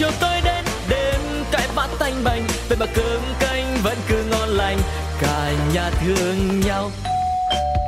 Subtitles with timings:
[0.00, 1.20] chiều tối đến đêm
[1.52, 4.78] cãi vã tanh bành vậy mà cơm canh vẫn cứ ngon lành
[5.20, 6.90] cả nhà thương nhau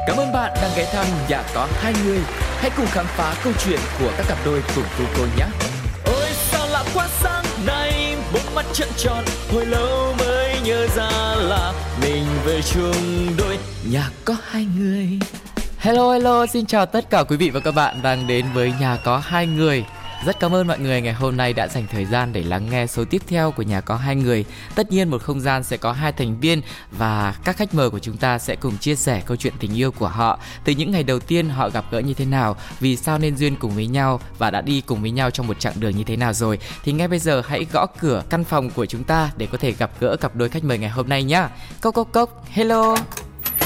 [0.07, 2.19] Cảm ơn bạn đang ghé thăm nhà có hai người.
[2.59, 5.45] Hãy cùng khám phá câu chuyện của các cặp đôi cùng cô cô nhé.
[6.05, 11.35] Ôi sao lạ quá sáng nay, bốn mắt trợn tròn, hồi lâu mới nhớ ra
[11.37, 11.73] là
[12.03, 13.59] mình về chung đôi
[13.91, 15.09] nhà có hai người.
[15.79, 18.97] Hello hello, xin chào tất cả quý vị và các bạn đang đến với nhà
[19.05, 19.85] có hai người.
[20.27, 22.87] Rất cảm ơn mọi người ngày hôm nay đã dành thời gian để lắng nghe
[22.87, 24.45] số tiếp theo của nhà có hai người.
[24.75, 27.99] Tất nhiên một không gian sẽ có hai thành viên và các khách mời của
[27.99, 31.03] chúng ta sẽ cùng chia sẻ câu chuyện tình yêu của họ từ những ngày
[31.03, 34.21] đầu tiên họ gặp gỡ như thế nào, vì sao nên duyên cùng với nhau
[34.39, 36.59] và đã đi cùng với nhau trong một chặng đường như thế nào rồi.
[36.85, 39.73] Thì ngay bây giờ hãy gõ cửa căn phòng của chúng ta để có thể
[39.73, 41.45] gặp gỡ cặp đôi khách mời ngày hôm nay nhé.
[41.81, 42.97] Cốc cốc cốc, hello.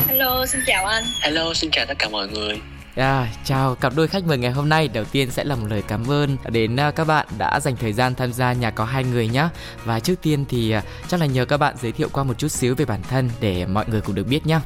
[0.08, 1.04] Hello, xin chào anh.
[1.20, 2.60] Hello, xin chào tất cả mọi người.
[2.96, 4.88] À, chào cặp đôi khách mời ngày hôm nay.
[4.88, 7.92] Đầu tiên sẽ là một lời cảm ơn đến à, các bạn đã dành thời
[7.92, 9.48] gian tham gia nhà có hai người nhé.
[9.84, 12.48] Và trước tiên thì à, chắc là nhờ các bạn giới thiệu qua một chút
[12.48, 14.60] xíu về bản thân để mọi người cũng được biết nhé.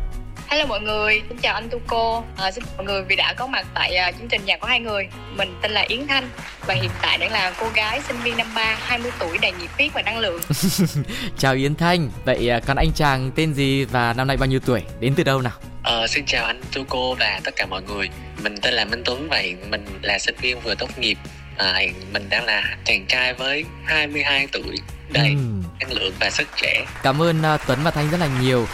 [0.51, 2.23] Hello mọi người, xin chào anh Tuco.
[2.37, 4.69] À, xin chào mọi người vì đã có mặt tại uh, chương trình nhà có
[4.69, 5.09] hai người.
[5.37, 6.31] Mình tên là Yến Thanh
[6.67, 9.71] và hiện tại đang là cô gái sinh viên năm 3, 20 tuổi đầy nhiệt
[9.79, 10.41] huyết và năng lượng.
[11.39, 12.11] chào Yến Thanh.
[12.25, 14.83] Vậy uh, còn anh chàng tên gì và năm nay bao nhiêu tuổi?
[15.01, 15.53] Đến từ đâu nào?
[15.83, 18.09] Ờ, xin chào anh Tuco và tất cả mọi người.
[18.43, 21.19] Mình tên là Minh Tuấn và hiện mình là sinh viên vừa tốt nghiệp.
[21.57, 24.77] À, hiện mình đang là chàng trai với 22 tuổi
[25.13, 25.63] đầy uhm.
[25.81, 26.85] năng lượng và sức trẻ.
[27.03, 28.67] Cảm ơn uh, Tuấn và Thanh rất là nhiều.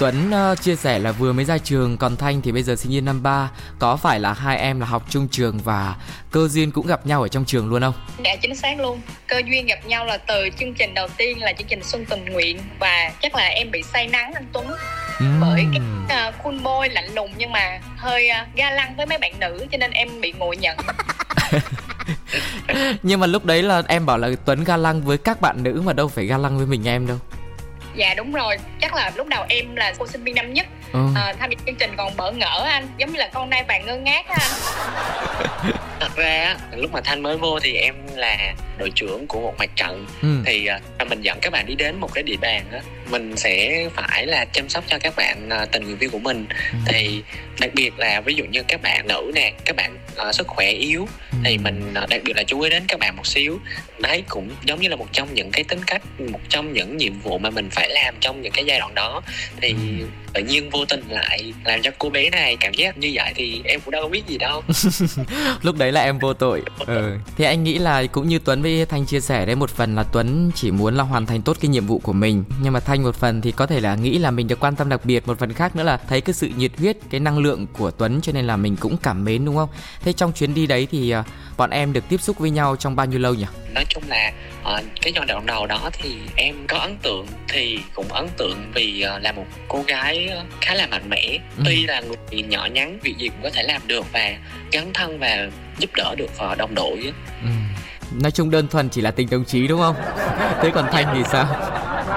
[0.00, 2.92] Tuấn uh, chia sẻ là vừa mới ra trường còn Thanh thì bây giờ sinh
[2.92, 5.96] viên năm 3 Có phải là hai em là học chung trường và
[6.30, 7.94] cơ duyên cũng gặp nhau ở trong trường luôn không?
[8.24, 9.00] Dạ chính xác luôn.
[9.28, 12.24] Cơ duyên gặp nhau là từ chương trình đầu tiên là chương trình Xuân Tình
[12.24, 14.66] Nguyện Và chắc là em bị say nắng anh Tuấn.
[14.66, 15.40] Uhm.
[15.40, 19.18] Bởi cái uh, cool boy lạnh lùng nhưng mà hơi uh, ga lăng với mấy
[19.18, 20.76] bạn nữ cho nên em bị ngộ nhận.
[23.02, 25.82] Nhưng mà lúc đấy là em bảo là Tuấn ga lăng với các bạn nữ
[25.84, 27.18] mà đâu phải ga lăng với mình em đâu
[28.00, 28.56] dạ đúng rồi.
[28.80, 30.66] Chắc là lúc đầu em là cô sinh viên năm nhất.
[30.92, 31.00] Ừ.
[31.14, 32.86] à, tham gia chương trình còn bỡ ngỡ anh.
[32.98, 34.52] Giống như là con nai vàng ngơ ngác á anh.
[36.00, 39.70] Thật ra lúc mà thanh mới vô thì em là đội trưởng của một mặt
[39.76, 40.06] trận.
[40.22, 40.28] Ừ.
[40.46, 40.68] thì
[41.02, 42.80] uh, mình dẫn các bạn đi đến một cái địa bàn á
[43.10, 46.46] mình sẽ phải là chăm sóc cho các bạn uh, tình nguyện viên của mình
[46.72, 46.78] ừ.
[46.86, 47.22] thì
[47.60, 49.96] đặc biệt là ví dụ như các bạn nữ nè các bạn
[50.28, 51.38] uh, sức khỏe yếu ừ.
[51.44, 53.58] thì mình uh, đặc biệt là chú ý đến các bạn một xíu
[53.98, 57.20] đấy cũng giống như là một trong những cái tính cách một trong những nhiệm
[57.20, 59.22] vụ mà mình phải làm trong những cái giai đoạn đó
[59.60, 63.10] thì ừ tự nhiên vô tình lại làm cho cô bé này cảm giác như
[63.14, 64.62] vậy thì em cũng đâu có biết gì đâu
[65.62, 67.16] lúc đấy là em vô tội ừ.
[67.36, 70.02] thì anh nghĩ là cũng như tuấn với thanh chia sẻ đấy một phần là
[70.02, 72.99] tuấn chỉ muốn là hoàn thành tốt cái nhiệm vụ của mình nhưng mà thanh
[73.02, 75.28] một phần thì có thể là nghĩ là mình được quan tâm đặc biệt.
[75.28, 78.20] Một phần khác nữa là thấy cái sự nhiệt huyết cái năng lượng của tuấn
[78.20, 79.68] cho nên là mình cũng cảm mến đúng không?
[80.00, 81.24] Thế trong chuyến đi đấy thì à,
[81.56, 83.46] bọn em được tiếp xúc với nhau trong bao nhiêu lâu nhỉ?
[83.74, 87.78] Nói chung là uh, cái giai đoạn đầu đó thì em có ấn tượng thì
[87.94, 90.30] cũng ấn tượng vì uh, là một cô gái
[90.60, 91.38] khá là mạnh mẽ.
[91.56, 91.62] Ừ.
[91.66, 94.36] tuy là người nhỏ nhắn việc gì cũng có thể làm được và
[94.72, 97.12] gắn thân và giúp đỡ được uh, đồng đội
[97.42, 97.48] ừ.
[98.12, 99.96] Nói chung đơn thuần chỉ là tình đồng chí đúng không?
[100.62, 101.46] Thế còn thanh thì sao?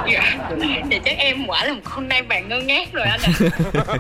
[0.08, 0.44] Dạ
[0.90, 3.32] thì chắc em quả là một con nai vàng ngơ ngác rồi anh ạ.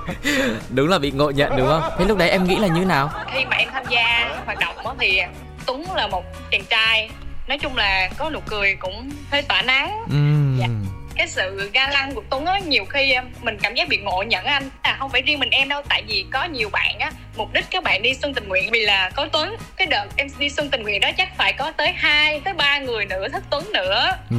[0.69, 1.83] Đúng là bị ngộ nhận đúng không?
[1.99, 3.09] Thế lúc đấy em nghĩ là như nào?
[3.33, 5.21] Khi mà em tham gia hoạt động thì
[5.65, 7.09] tuấn là một chàng trai.
[7.47, 10.03] Nói chung là có nụ cười cũng hơi tỏa nắng.
[10.09, 10.17] Ừ.
[10.59, 10.67] dạ
[11.15, 14.45] cái sự ga lăng của tuấn á nhiều khi mình cảm giác bị ngộ nhận
[14.45, 17.53] anh à không phải riêng mình em đâu tại vì có nhiều bạn á mục
[17.53, 20.49] đích các bạn đi xuân tình nguyện vì là có tuấn cái đợt em đi
[20.49, 23.69] xuân tình nguyện đó chắc phải có tới hai tới ba người nữa thích tuấn
[23.73, 24.35] nữa ừ.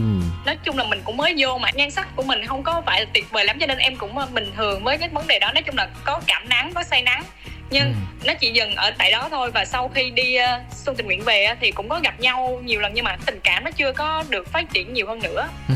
[0.47, 3.01] nói chung là mình cũng mới vô mà nhan sắc của mình không có phải
[3.01, 5.53] là tuyệt vời lắm cho nên em cũng bình thường với cái vấn đề đó
[5.55, 7.25] nói chung là có cảm nắng có say nắng
[7.71, 7.95] nhưng ừ.
[8.25, 11.23] nó chỉ dừng ở tại đó thôi và sau khi đi uh, xuân tình nguyện
[11.25, 13.93] về uh, thì cũng có gặp nhau nhiều lần nhưng mà tình cảm nó chưa
[13.93, 15.75] có được phát triển nhiều hơn nữa ừ.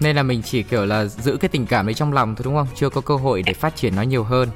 [0.00, 2.54] Nên là mình chỉ kiểu là giữ cái tình cảm đấy trong lòng thôi đúng
[2.54, 4.48] không chưa có cơ hội để phát triển nó nhiều hơn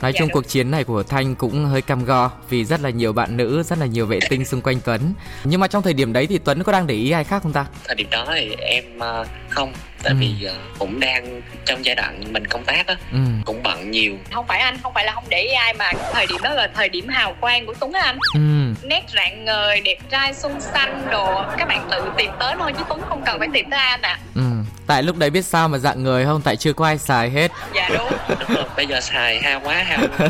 [0.00, 0.34] Nói dạ chung đúng.
[0.34, 3.62] cuộc chiến này của Thanh cũng hơi cam go vì rất là nhiều bạn nữ,
[3.62, 5.12] rất là nhiều vệ tinh xung quanh Tuấn.
[5.44, 7.52] Nhưng mà trong thời điểm đấy thì Tuấn có đang để ý ai khác không
[7.52, 7.66] ta?
[7.84, 9.72] Thời điểm đó thì em uh, không
[10.02, 10.16] tại ừ.
[10.20, 13.18] vì uh, cũng đang trong giai đoạn mình công tác á ừ.
[13.44, 16.26] cũng bận nhiều không phải anh không phải là không để ý ai mà thời
[16.26, 18.40] điểm đó là thời điểm hào quang của tuấn anh ừ.
[18.88, 22.84] nét rạng ngời đẹp trai xuân xanh đồ các bạn tự tìm tới thôi chứ
[22.88, 24.42] tuấn không cần phải tìm tới anh à ừ.
[24.88, 26.42] Tại lúc đấy biết sao mà dạng người không?
[26.42, 27.52] Tại chưa có ai xài hết.
[27.74, 28.64] Dạ đúng, đúng rồi.
[28.76, 29.98] bây giờ xài ha quá ha.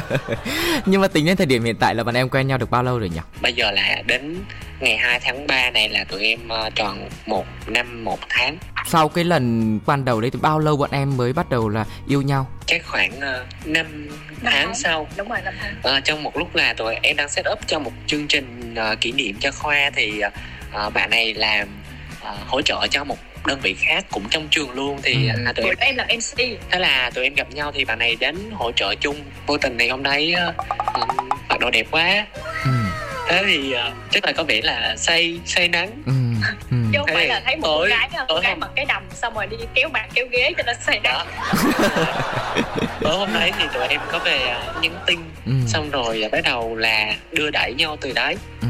[0.87, 2.83] Nhưng mà tính đến thời điểm hiện tại là bọn em quen nhau được bao
[2.83, 3.21] lâu rồi nhỉ?
[3.41, 4.37] Bây giờ là đến
[4.81, 8.59] ngày 2 tháng 3 này là tụi em uh, tròn một năm một tháng.
[8.87, 11.85] Sau cái lần ban đầu đấy thì bao lâu bọn em mới bắt đầu là
[12.09, 12.47] yêu nhau?
[12.67, 13.87] Chắc khoảng uh, 5
[14.43, 15.09] tháng, tháng sau.
[15.17, 15.97] Đúng rồi 5 tháng.
[15.97, 19.01] Uh, trong một lúc là tụi em đang set up cho một chương trình uh,
[19.01, 20.23] kỷ niệm cho khoa thì
[20.87, 21.69] uh, bạn này làm
[22.23, 25.53] uh, hỗ trợ cho một đơn vị khác cũng trong trường luôn thì ừ.
[25.57, 26.39] tụi em em làm mc
[26.71, 29.77] thế là tụi em gặp nhau thì bạn này đến hỗ trợ chung vô tình
[29.77, 30.35] này hôm nay
[31.49, 32.27] mặc đồ đẹp quá
[32.65, 32.71] ừ.
[33.29, 36.13] thế thì uh, chắc là có vẻ là say say nắng ừ.
[36.71, 36.77] Ừ.
[36.93, 39.47] chứ không phải là thấy một tối, gái cô gái mặc cái đầm xong rồi
[39.47, 41.27] đi kéo bàn kéo ghế cho nó say nắng
[43.01, 45.53] tối hôm đấy thì tụi em có về nhắn tin ừ.
[45.67, 48.69] xong rồi bắt đầu là đưa đẩy nhau từ đấy ừ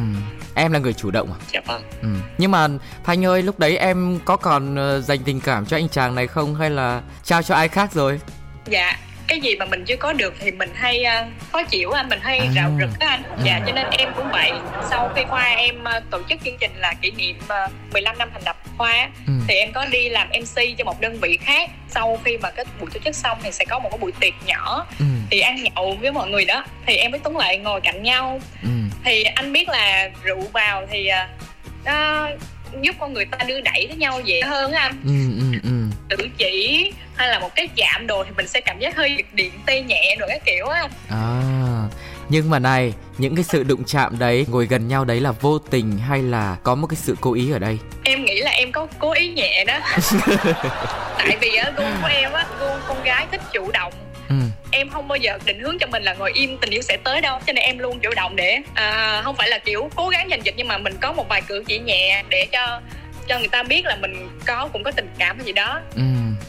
[0.58, 1.38] em là người chủ động à?
[1.52, 1.82] Dạ vâng.
[2.02, 2.08] Ừ.
[2.38, 2.68] nhưng mà
[3.04, 6.26] thanh ơi lúc đấy em có còn ờ, dành tình cảm cho anh chàng này
[6.26, 6.54] không?
[6.54, 8.20] Hay là trao cho ai khác rồi?
[8.66, 12.08] Dạ cái gì mà mình chưa có được thì mình hay uh, khó chịu anh
[12.08, 12.52] mình hay à.
[12.54, 13.22] rào rực á anh.
[13.44, 14.52] Dạ cho nên em cũng vậy.
[14.90, 18.28] Sau khi khoa em uh, tổ chức chương trình là kỷ niệm uh, 15 năm
[18.32, 19.32] thành lập khoa ừ.
[19.48, 21.70] thì em có đi làm mc cho một đơn vị khác.
[21.88, 24.34] Sau khi mà cái buổi tổ chức xong thì sẽ có một cái buổi tiệc
[24.46, 24.86] nhỏ.
[24.98, 25.04] Ừ.
[25.30, 26.64] thì ăn nhậu với mọi người đó.
[26.86, 28.40] Thì em với tuấn lại ngồi cạnh nhau.
[28.62, 28.68] Ừ.
[29.04, 31.40] thì anh biết là rượu vào thì uh,
[31.84, 32.28] nó
[32.80, 34.92] giúp con người ta đưa đẩy với nhau dễ hơn anh.
[35.04, 35.96] Ừ, ừ, ừ.
[36.08, 39.52] Tự chỉ hay là một cái chạm đồ thì mình sẽ cảm giác hơi điện
[39.66, 40.88] tê nhẹ rồi cái kiểu á.
[41.08, 41.58] À
[42.28, 45.58] nhưng mà này những cái sự đụng chạm đấy ngồi gần nhau đấy là vô
[45.58, 47.78] tình hay là có một cái sự cố ý ở đây?
[48.04, 49.78] Em nghĩ là em có cố ý nhẹ đó.
[51.18, 53.92] Tại vì á gu của em á gu con gái thích chủ động.
[54.28, 54.34] Ừ
[54.70, 57.20] em không bao giờ định hướng cho mình là ngồi im tình yêu sẽ tới
[57.20, 57.38] đâu.
[57.46, 60.44] Cho nên em luôn chủ động để à, không phải là kiểu cố gắng giành
[60.44, 62.80] giật nhưng mà mình có một vài cử chỉ nhẹ để cho
[63.28, 65.80] cho người ta biết là mình có cũng có tình cảm hay gì đó.
[65.94, 66.02] Ừ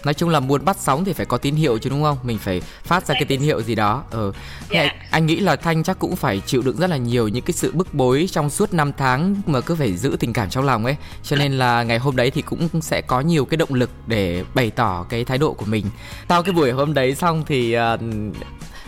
[0.03, 2.17] nói chung là muốn bắt sóng thì phải có tín hiệu chứ đúng không?
[2.23, 4.03] Mình phải phát ra cái tín hiệu gì đó.
[4.11, 4.31] Ừ.
[4.69, 4.87] yeah.
[4.87, 7.53] anh, anh nghĩ là thanh chắc cũng phải chịu đựng rất là nhiều những cái
[7.53, 10.85] sự bức bối trong suốt 5 tháng mà cứ phải giữ tình cảm trong lòng
[10.85, 10.95] ấy.
[11.23, 14.43] Cho nên là ngày hôm đấy thì cũng sẽ có nhiều cái động lực để
[14.53, 15.85] bày tỏ cái thái độ của mình.
[16.29, 17.99] Sau cái buổi hôm đấy xong thì uh,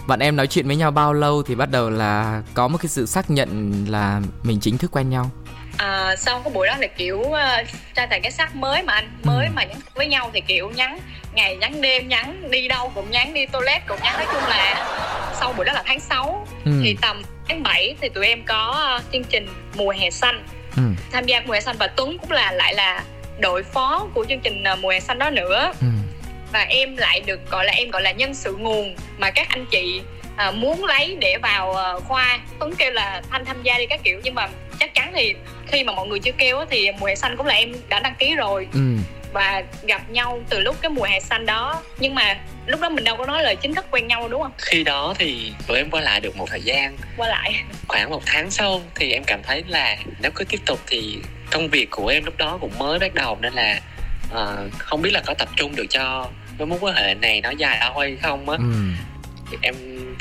[0.08, 2.88] bạn em nói chuyện với nhau bao lâu thì bắt đầu là có một cái
[2.88, 5.32] sự xác nhận là mình chính thức quen nhau
[5.82, 7.38] à, sau cái buổi đó là kiểu uh,
[7.96, 9.52] trai tài cái sắc mới mà anh mới ừ.
[9.56, 11.00] mà nhắn với nhau thì kiểu nhắn
[11.34, 14.88] ngày nhắn đêm nhắn đi đâu cũng nhắn đi toilet cũng nhắn nói chung là
[15.40, 16.72] sau buổi đó là tháng 6 ừ.
[16.84, 20.44] thì tầm tháng 7 thì tụi em có uh, chương trình mùa hè xanh
[20.76, 20.82] ừ.
[21.12, 23.04] tham gia mùa hè xanh và Tuấn cũng là lại là
[23.40, 25.88] đội phó của chương trình uh, mùa hè xanh đó nữa ừ.
[26.52, 29.66] và em lại được gọi là em gọi là nhân sự nguồn mà các anh
[29.72, 30.02] chị
[30.36, 32.40] à, muốn lấy để vào à, khoa.
[32.60, 34.20] Tuấn kêu là thanh tham gia đi các kiểu.
[34.24, 34.48] Nhưng mà
[34.80, 35.36] chắc chắn thì
[35.68, 38.16] khi mà mọi người chưa kêu thì mùa hè xanh cũng là em đã đăng
[38.16, 38.68] ký rồi.
[38.74, 38.80] Ừ.
[39.34, 41.82] và gặp nhau từ lúc cái mùa hè xanh đó.
[42.00, 44.52] Nhưng mà lúc đó mình đâu có nói lời chính thức quen nhau đúng không?
[44.58, 46.98] Khi đó thì tụi em qua lại được một thời gian.
[47.18, 47.64] Qua lại.
[47.88, 51.18] Khoảng một tháng sau thì em cảm thấy là nếu cứ tiếp tục thì
[51.52, 53.38] công việc của em lúc đó cũng mới bắt đầu.
[53.42, 53.80] Nên là
[54.34, 57.50] uh, không biết là có tập trung được cho cái mối quan hệ này nó
[57.50, 58.58] dài ao hay không á.
[58.58, 58.74] Ừ.
[59.52, 59.76] thì em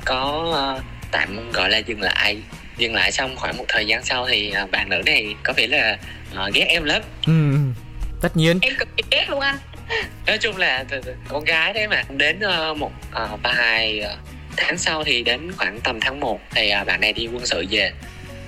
[0.04, 0.46] có
[0.76, 2.42] uh, tạm gọi là dừng lại.
[2.78, 5.66] Dừng lại xong khoảng một thời gian sau thì uh, bạn nữ này có vẻ
[5.66, 5.98] là
[6.32, 7.02] uh, ghét em lắm.
[7.26, 7.32] Ừ,
[8.22, 8.58] tất nhiên.
[8.62, 9.56] Em cực kỳ ghét luôn anh.
[10.26, 10.84] Nói chung là
[11.28, 12.02] con gái đấy mà.
[12.08, 12.40] Đến
[12.70, 12.92] uh, một
[13.24, 14.18] uh, vài uh,
[14.56, 17.66] tháng sau thì đến khoảng tầm tháng 1 thì uh, bạn này đi quân sự
[17.70, 17.92] về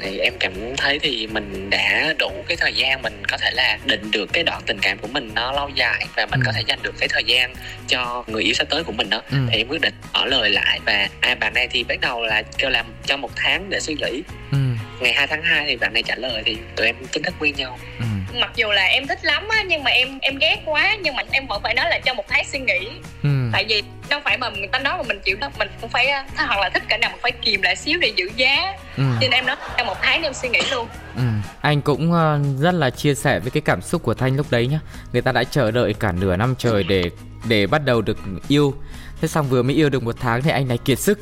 [0.02, 3.78] thì em cảm thấy thì mình đã đủ cái thời gian mình có thể là
[3.84, 6.44] định được cái đoạn tình cảm của mình nó lâu dài và mình ừ.
[6.46, 7.54] có thể dành được cái thời gian
[7.88, 9.36] cho người yêu sắp tới của mình đó ừ.
[9.50, 12.42] thì em quyết định ở lời lại và à, bạn này thì bắt đầu là
[12.58, 14.22] kêu làm cho một tháng để suy nghĩ
[14.52, 14.58] ừ.
[15.00, 17.54] ngày 2 tháng 2 thì bạn này trả lời thì tụi em chính thức quen
[17.56, 18.04] nhau ừ.
[18.40, 21.22] mặc dù là em thích lắm á nhưng mà em em ghét quá nhưng mà
[21.30, 22.88] em vẫn phải nói là cho một tháng suy nghĩ
[23.22, 23.41] ừ.
[23.52, 26.12] Tại vì đâu phải mà người ta nói mà mình chịu đó mình cũng phải
[26.36, 28.72] hoặc là thích cả nào mình phải kìm lại xíu để giữ giá.
[28.96, 29.02] Ừ.
[29.20, 30.88] nên em nói trong một tháng em suy nghĩ luôn.
[31.16, 31.22] Ừ.
[31.60, 34.66] anh cũng uh, rất là chia sẻ với cái cảm xúc của thanh lúc đấy
[34.66, 34.80] nhá.
[35.12, 37.10] Người ta đã chờ đợi cả nửa năm trời để
[37.48, 38.18] để bắt đầu được
[38.48, 38.74] yêu.
[39.20, 41.18] Thế xong vừa mới yêu được một tháng thì anh này kiệt sức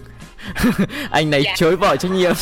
[1.10, 1.54] anh này dạ.
[1.56, 2.32] chối bỏ trách nhiệm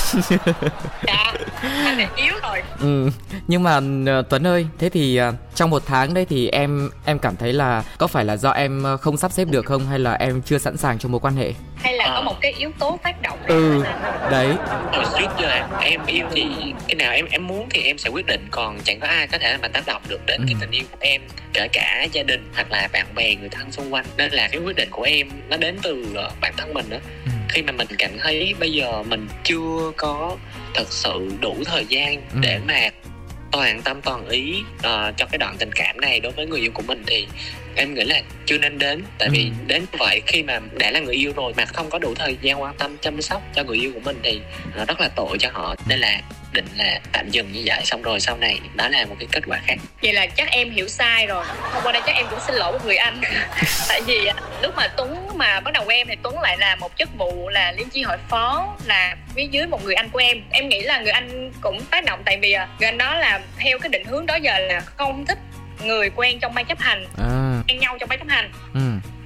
[1.06, 3.10] dạ anh này yếu rồi ừ
[3.48, 7.18] nhưng mà uh, tuấn ơi thế thì uh, trong một tháng đấy thì em em
[7.18, 9.98] cảm thấy là có phải là do em ờ, không sắp xếp được không hay
[9.98, 12.12] là em chưa sẵn sàng cho mối quan hệ hay là à.
[12.14, 13.84] có một cái yếu tố tác động ừ
[14.30, 14.48] đấy
[14.92, 16.46] hồi trước giờ em, em yêu thì
[16.88, 19.38] cái nào em em muốn thì em sẽ quyết định còn chẳng có ai có
[19.38, 20.44] thể mà tác động được đến ừ.
[20.48, 23.72] cái tình yêu của em kể cả gia đình hoặc là bạn bè người thân
[23.72, 26.06] xung quanh nên là cái quyết định của em nó đến từ
[26.40, 27.30] bản thân mình đó ừ.
[27.58, 30.36] Khi mà mình cảm thấy bây giờ mình chưa có
[30.74, 32.38] thật sự đủ thời gian ừ.
[32.40, 32.90] để mà
[33.52, 36.70] toàn tâm toàn ý uh, cho cái đoạn tình cảm này đối với người yêu
[36.74, 37.26] của mình thì
[37.76, 39.32] em nghĩ là chưa nên đến tại ừ.
[39.32, 42.36] vì đến vậy khi mà đã là người yêu rồi mà không có đủ thời
[42.42, 44.40] gian quan tâm chăm sóc cho người yêu của mình thì
[44.76, 48.02] nó rất là tội cho họ nên là định là tạm dừng như vậy xong
[48.02, 49.76] rồi sau này đó là một cái kết quả khác.
[50.02, 51.44] Vậy là chắc em hiểu sai rồi.
[51.60, 53.20] Hôm qua đây chắc em cũng xin lỗi một người anh.
[53.88, 54.30] Tại vì
[54.62, 57.72] lúc mà tuấn mà bắt đầu quen thì tuấn lại là một chức vụ là
[57.72, 60.42] liên chi hội phó là phía dưới một người anh của em.
[60.50, 63.78] Em nghĩ là người anh cũng tác động tại vì người anh đó là theo
[63.78, 65.38] cái định hướng đó giờ là không thích
[65.84, 67.06] người quen trong ban chấp hành.
[67.18, 67.62] À.
[67.68, 68.52] quen nhau trong ban chấp hành.
[68.74, 68.80] Ừ.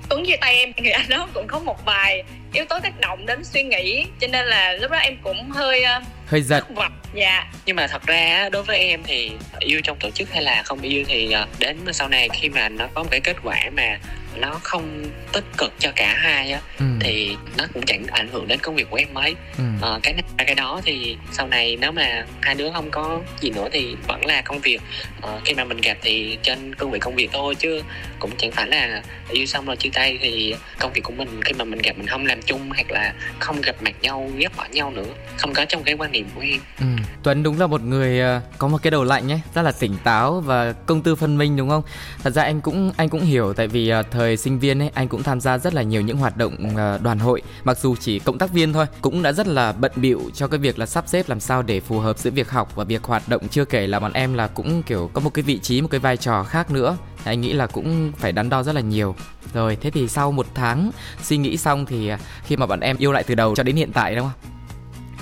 [0.09, 2.23] Tuấn chia tay em thì anh đó cũng có một vài
[2.53, 5.85] yếu tố tác động đến suy nghĩ cho nên là lúc đó em cũng hơi
[5.99, 9.99] uh, hơi giật vật dạ nhưng mà thật ra đối với em thì yêu trong
[10.01, 13.03] tổ chức hay là không yêu thì ờ, đến sau này khi mà nó có
[13.03, 13.99] một cái kết quả mà
[14.37, 16.85] nó không tích cực cho cả hai á ừ.
[17.01, 19.65] thì nó cũng chẳng ảnh hưởng đến công việc của em mấy ừ.
[19.81, 23.51] ờ, cái này cái đó thì sau này nếu mà hai đứa không có gì
[23.51, 24.81] nữa thì vẫn là công việc
[25.21, 27.83] ờ, khi mà mình gặp thì trên công việc công việc thôi chứ
[28.19, 31.53] cũng chẳng phải là yêu xong rồi chia tay thì công việc của mình khi
[31.53, 34.65] mà mình gặp mình không làm chung hoặc là không gặp mặt nhau, ghép ở
[34.73, 36.61] nhau nữa, không có trong cái quan niệm của em.
[36.81, 36.87] Ừ.
[37.23, 39.97] Tuấn đúng là một người ờ, có một cái đầu lạnh nhé, rất là tỉnh
[40.05, 41.83] táo và công tư phân minh đúng không?
[42.23, 45.09] Thật ra anh cũng anh cũng hiểu tại vì ờ, thời sinh viên ấy, anh
[45.09, 47.43] cũng tham gia rất là nhiều những hoạt động ờ, đoàn hội.
[47.65, 50.59] Mặc dù chỉ cộng tác viên thôi, cũng đã rất là bận bịu cho cái
[50.59, 53.29] việc là sắp xếp làm sao để phù hợp giữa việc học và việc hoạt
[53.29, 53.49] động.
[53.49, 56.01] Chưa kể là bọn em là cũng, kiểu, có một cái vị trí, một cái
[56.01, 59.17] vai trò khác nữa anh nghĩ là cũng phải đắn đo rất là nhiều.
[59.55, 60.91] Rồi thế thì sau một tháng
[61.23, 62.11] suy nghĩ xong thì
[62.47, 64.53] khi mà bọn em yêu lại từ đầu cho đến hiện tại đúng không?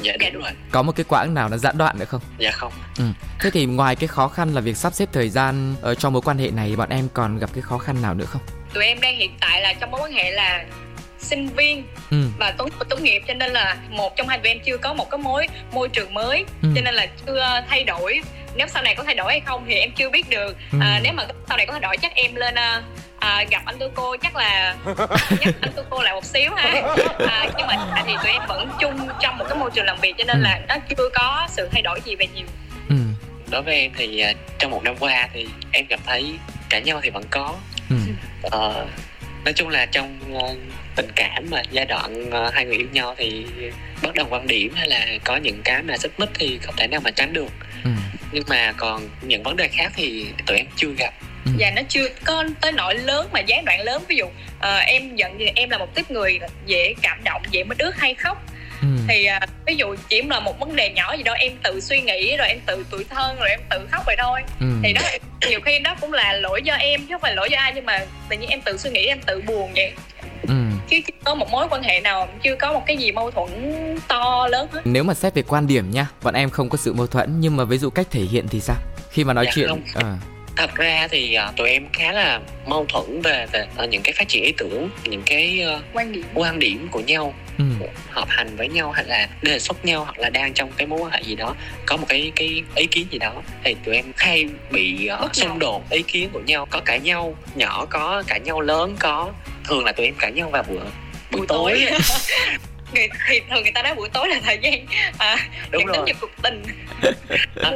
[0.02, 0.52] Dạ đúng rồi.
[0.71, 2.21] Có một cái quãng nào nó gián đoạn nữa không?
[2.38, 2.73] Dạ không.
[2.99, 3.04] Ừ.
[3.40, 6.23] thế thì ngoài cái khó khăn là việc sắp xếp thời gian ở trong mối
[6.23, 8.42] quan hệ này bọn em còn gặp cái khó khăn nào nữa không?
[8.75, 10.64] Tụi em đang hiện tại là trong mối quan hệ là
[11.19, 12.16] sinh viên ừ.
[12.38, 15.11] và tốt tốt nghiệp cho nên là một trong hai tụi em chưa có một
[15.11, 16.69] cái mối môi trường mới ừ.
[16.75, 18.21] cho nên là chưa thay đổi
[18.54, 20.78] nếu sau này có thay đổi hay không thì em chưa biết được ừ.
[20.80, 22.85] à, nếu mà sau này có thay đổi chắc em lên uh,
[23.19, 24.76] à, gặp anh tư cô chắc là
[25.40, 26.83] nhắc anh tư cô lại một xíu ha
[27.19, 30.14] à, nhưng mà thì tụi em vẫn chung trong một cái môi trường làm việc
[30.19, 30.42] cho nên ừ.
[30.42, 32.47] là nó chưa có sự thay đổi gì về nhiều
[32.88, 32.97] ừ.
[33.50, 36.35] đối với em thì uh, trong một năm qua thì em gặp thấy
[36.69, 37.54] cả nhau thì vẫn có
[37.90, 37.97] ừ.
[38.47, 38.52] uh,
[39.45, 40.57] nói chung là trong uh,
[40.97, 43.47] tình cảm mà giai đoạn uh, hai người yêu nhau thì
[44.02, 46.87] bất đồng quan điểm hay là có những cái mà xích mích thì không thể
[46.87, 47.52] nào mà tránh được
[47.85, 47.90] ừ.
[48.33, 51.51] Nhưng mà còn những vấn đề khác thì tụi em chưa gặp ừ.
[51.59, 55.17] và nó chưa có tới nỗi lớn mà gián đoạn lớn ví dụ uh, em
[55.17, 58.43] giận thì em là một tiếp người dễ cảm động dễ mất ước hay khóc
[58.81, 58.89] ừ.
[59.09, 62.01] thì uh, ví dụ chỉ là một vấn đề nhỏ gì đó em tự suy
[62.01, 64.67] nghĩ rồi em tự tuổi thân rồi em tự khóc vậy thôi ừ.
[64.83, 65.03] thì đó
[65.49, 67.87] nhiều khi đó cũng là lỗi do em chứ không phải lỗi do ai nhưng
[67.87, 69.93] mà tự nhiên em tự suy nghĩ em tự buồn vậy.
[70.90, 73.49] Chứ chưa có một mối quan hệ nào chưa có một cái gì mâu thuẫn
[74.09, 74.80] to lớn hết?
[74.85, 77.56] Nếu mà xét về quan điểm nha bọn em không có sự mâu thuẫn nhưng
[77.56, 78.76] mà ví dụ cách thể hiện thì sao?
[79.11, 79.82] Khi mà nói dạ chuyện không.
[79.94, 80.16] À
[80.61, 84.12] thật ra thì uh, tụi em khá là mâu thuẫn về về uh, những cái
[84.12, 86.25] phát triển ý tưởng những cái uh, quan điểm.
[86.35, 87.64] quan điểm của nhau ừ.
[88.11, 91.00] hợp hành với nhau hay là đề xuất nhau hoặc là đang trong cái mối
[91.00, 91.54] quan hệ gì đó
[91.87, 95.59] có một cái cái ý kiến gì đó thì tụi em hay bị uh, xung
[95.59, 96.66] đột ý kiến của nhau.
[96.70, 99.32] Có cãi nhau nhỏ có cãi nhau lớn có
[99.64, 100.87] thường là tụi em cãi nhau vào buổi buổi,
[101.33, 101.99] buổi tối, tối.
[102.95, 104.87] người thì thường người ta nói buổi tối là thời gian
[105.19, 105.37] à,
[105.71, 105.97] đúng rồi.
[106.07, 106.62] đến cuộc tình
[107.62, 107.71] à,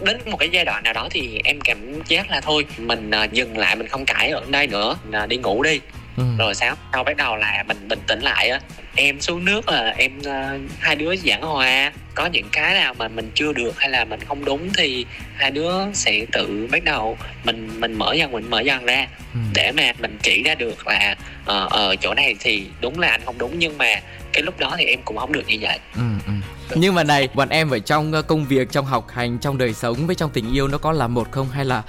[0.00, 3.32] đến một cái giai đoạn nào đó thì em cảm giác là thôi mình uh,
[3.32, 5.80] dừng lại mình không cãi ở đây nữa uh, đi ngủ đi
[6.16, 6.24] ừ.
[6.38, 8.60] rồi sáng sau bắt đầu là mình bình tĩnh lại á
[8.96, 11.92] em xuống nước là em uh, hai đứa giảng hòa.
[12.14, 15.50] Có những cái nào mà mình chưa được hay là mình không đúng thì hai
[15.50, 17.18] đứa sẽ tự bắt đầu.
[17.44, 19.06] Mình mình mở dần mình mở dần ra.
[19.34, 19.40] Ừ.
[19.54, 23.20] để mà mình chỉ ra được là uh, ở chỗ này thì đúng là anh
[23.24, 24.00] không đúng nhưng mà
[24.32, 25.78] cái lúc đó thì em cũng không được như vậy.
[25.94, 26.32] Ừ, ừ.
[26.74, 29.74] nhưng mà này bọn em ở trong ờ, công việc trong học hành trong đời
[29.74, 31.82] sống với trong tình yêu nó có là một không hay là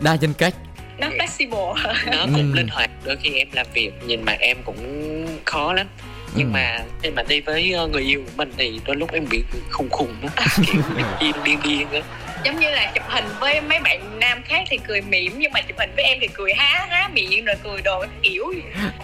[0.00, 0.54] đa nhân cách?
[0.98, 1.74] Nó flexible.
[2.06, 2.56] Nó cũng ừ.
[2.56, 2.90] linh hoạt.
[3.04, 5.86] Đôi khi em làm việc nhìn mặt em cũng khó lắm
[6.34, 6.52] nhưng ừ.
[6.52, 9.44] mà khi mà đi với ờ, người yêu của mình thì đôi lúc em bị
[9.70, 10.82] khùng khùng á kiểu
[11.20, 12.00] điên điên điên á.
[12.44, 15.60] Giống như là chụp hình với mấy bạn nam khác thì cười mỉm nhưng mà
[15.60, 18.44] chụp hình với em thì cười há há miệng rồi cười đồ kiểu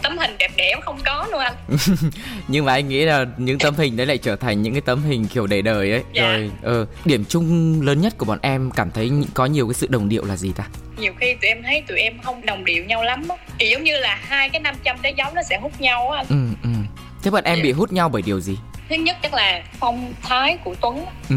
[0.02, 1.54] tấm hình đẹp đẽ không có luôn anh.
[2.48, 5.02] Nhưng mà anh nghĩ là những tấm hình đấy lại trở thành những cái tấm
[5.02, 6.02] hình kiểu để đời ấy.
[6.12, 6.22] Dạ.
[6.22, 9.86] rồi ờ, điểm chung lớn nhất của bọn em cảm thấy có nhiều cái sự
[9.90, 10.64] đồng điệu là gì ta?
[10.98, 13.36] Nhiều khi tụi em thấy tụi em không đồng điệu nhau lắm á.
[13.58, 16.26] Thì giống như là hai cái 500 trái giống nó sẽ hút nhau á ừ,
[16.28, 16.49] ừ.
[17.22, 17.58] Thế bọn em yeah.
[17.58, 17.62] Dạ.
[17.62, 18.56] bị hút nhau bởi điều gì
[18.88, 21.36] thứ nhất chắc là phong thái của tuấn ừ.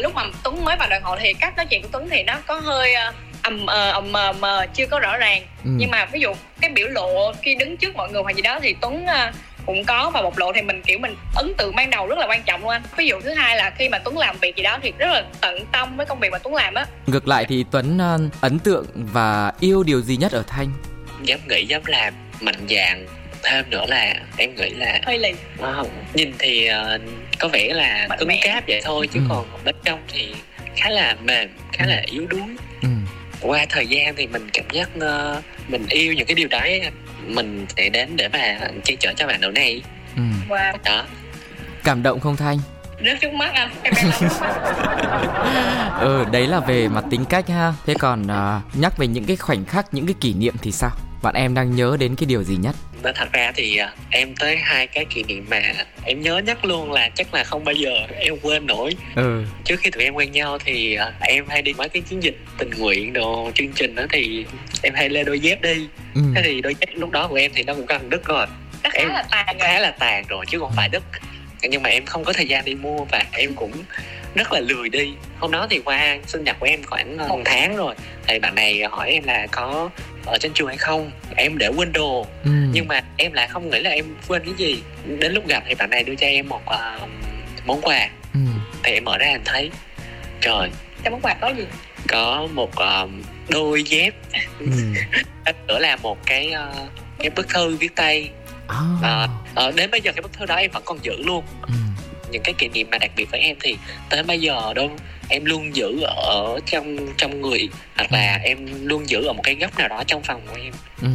[0.00, 2.38] lúc mà tuấn mới vào đoàn hội thì cách nói chuyện của tuấn thì nó
[2.46, 5.70] có hơi ờ, ầm ờ ầm mờ mờ chưa có rõ ràng ừ.
[5.76, 8.58] nhưng mà ví dụ cái biểu lộ khi đứng trước mọi người hoặc gì đó
[8.62, 9.34] thì tuấn uh,
[9.66, 12.26] cũng có và bộc lộ thì mình kiểu mình ấn tượng ban đầu rất là
[12.26, 14.62] quan trọng luôn anh ví dụ thứ hai là khi mà tuấn làm việc gì
[14.62, 17.44] đó thì rất là tận tâm với công việc mà tuấn làm á ngược lại
[17.48, 20.68] thì tuấn uh, ấn tượng và yêu điều gì nhất ở thanh
[21.22, 23.06] dám nghĩ dám làm mạnh dạn
[23.42, 25.32] thêm nữa là em nghĩ là hơi lì
[25.62, 27.00] uh, nhìn thì uh,
[27.38, 28.40] có vẻ là Mạnh cứng mẽ.
[28.42, 29.26] cáp vậy thôi chứ ừ.
[29.28, 30.34] còn bên trong thì
[30.76, 32.88] khá là mềm khá là yếu đuối ừ.
[33.40, 36.82] qua thời gian thì mình cảm giác uh, mình yêu những cái điều đấy
[37.26, 39.82] mình sẽ đến để mà che chở cho bạn nữ này
[40.16, 40.22] ừ.
[40.48, 40.72] wow.
[40.84, 41.04] đó
[41.84, 42.58] cảm động không thanh
[43.04, 44.54] rớt trước mắt anh em đang trước mắt
[46.00, 49.36] ừ đấy là về mặt tính cách ha thế còn uh, nhắc về những cái
[49.36, 50.90] khoảnh khắc những cái kỷ niệm thì sao
[51.22, 54.34] bạn em đang nhớ đến cái điều gì nhất nên thật ra thì à, em
[54.34, 55.62] tới hai cái kỷ niệm mà
[56.04, 58.96] em nhớ nhất luôn là chắc là không bao giờ em quên nổi.
[59.16, 59.44] Ừ.
[59.64, 62.36] Trước khi tụi em quen nhau thì à, em hay đi mấy cái chiến dịch
[62.58, 64.44] tình nguyện đồ chương trình đó thì
[64.82, 65.86] em hay lên đôi dép đi.
[66.14, 66.20] Ừ.
[66.34, 68.46] Thế thì đôi dép lúc đó của em thì nó cũng gần đứt rồi
[68.82, 71.02] nó khá Em- là tàn rồi khá là tàn rồi chứ không phải đứt
[71.62, 73.72] nhưng mà em không có thời gian đi mua và em cũng
[74.34, 75.12] rất là lười đi.
[75.38, 77.94] Hôm đó thì qua sinh nhật của em khoảng một tháng rồi.
[78.26, 79.90] Thì bạn này hỏi em là có
[80.30, 82.50] ở trên trường hay không em để quên đồ ừ.
[82.72, 84.82] Nhưng mà em lại không nghĩ là em quên cái gì.
[85.18, 86.98] Đến lúc gặp thì bạn này đưa cho em một ờ,
[87.66, 88.08] món quà.
[88.34, 88.40] Ừ.
[88.82, 89.70] Thì em mở ra em thấy
[90.40, 90.70] trời
[91.02, 91.64] trong món quà có gì?
[92.08, 93.08] có một ờ,
[93.48, 94.14] đôi dép.
[94.58, 94.66] Ừ.
[95.68, 96.72] Nữa là một cái ờ,
[97.18, 98.30] cái bức thư viết tay.
[98.68, 98.76] À.
[99.02, 101.44] Ờ, ờ, đến bây giờ cái bức thư đó em vẫn còn giữ luôn.
[101.62, 101.72] Ừ
[102.30, 103.76] những cái kỷ niệm mà đặc biệt với em thì
[104.10, 104.90] tới bây giờ đâu
[105.28, 108.58] em luôn giữ ở trong trong người hoặc là em
[108.88, 110.72] luôn giữ ở một cái góc nào đó trong phòng của em.
[111.02, 111.08] Ừ.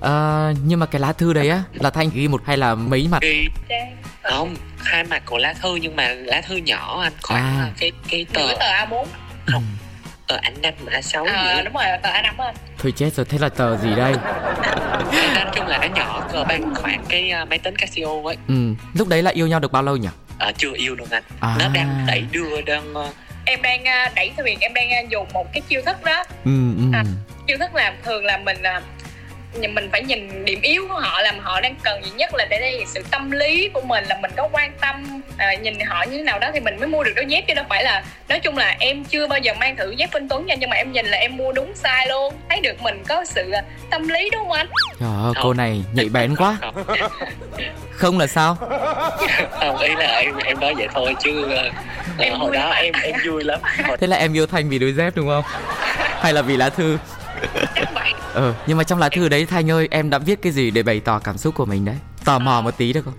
[0.00, 3.08] Ờ, nhưng mà cái lá thư đấy á là thanh ghi một hay là mấy
[3.10, 3.22] mặt?
[3.22, 3.48] Ghi.
[4.22, 7.72] Không hai mặt của lá thư nhưng mà lá thư nhỏ anh khoảng À.
[7.78, 9.04] cái cái tờ tờ A4
[9.46, 9.52] ừ.
[10.26, 12.54] tờ ảnh năm a sáu à, gì đúng rồi tờ A5 á anh.
[12.78, 14.12] Thôi chết rồi thế là tờ gì đây?
[15.34, 18.36] Nói chung là nó nhỏ cỡ bằng khoảng cái ờ, máy tính Casio ấy.
[18.48, 18.54] Ừ.
[18.94, 20.08] Lúc đấy là yêu nhau được bao lâu nhỉ
[20.42, 21.22] Ờ, chưa yêu luôn anh.
[21.40, 21.56] À.
[21.58, 23.08] nó đang đẩy đưa đang ờ,
[23.44, 26.24] em đang à, đẩy thuyền em đang à, dùng một cái chiêu thức đó.
[26.44, 26.82] Ừ ừ.
[26.92, 27.04] À.
[27.46, 28.56] chiêu thức là thường là mình
[29.60, 32.44] nhìn- mình phải nhìn điểm yếu của họ là họ đang cần gì nhất là
[32.50, 36.02] để đây sự tâm lý của mình là mình có quan tâm à, nhìn họ
[36.02, 38.02] như thế nào đó thì mình mới mua được đôi dép chứ đâu phải là
[38.28, 40.76] nói chung là em chưa bao giờ mang thử dép Vinh Tuấn nha nhưng mà
[40.76, 42.34] em nhìn là em mua đúng size luôn.
[42.48, 43.52] Thấy được mình có sự
[43.90, 44.66] tâm lý đúng không anh?
[45.00, 46.56] Trời ơi cô này nhạy bén quá.
[47.90, 48.56] Không là sao
[49.50, 51.70] không ý là em em nói vậy thôi chứ ờ, ờ,
[52.18, 52.76] Em hồi đó mà.
[52.76, 53.60] em em vui lắm.
[53.88, 55.44] Hồi thế là em yêu thanh vì đôi dép đúng không?
[56.20, 56.98] Hay là vì lá thư?
[58.34, 60.82] Ờ nhưng mà trong lá thư đấy thanh ơi em đã viết cái gì để
[60.82, 61.94] bày tỏ cảm xúc của mình đấy?
[62.24, 63.14] Tò mò một tí được không?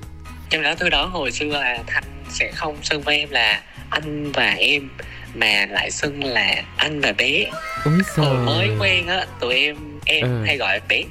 [0.50, 4.32] Trong lá thư đó hồi xưa là thanh sẽ không xưng với em là anh
[4.32, 4.90] và em
[5.36, 7.46] mà lại xưng là anh và bé.
[7.86, 10.44] Ôi hồi mới quen á tụi em em Ừ.
[10.46, 11.04] hay gọi Bé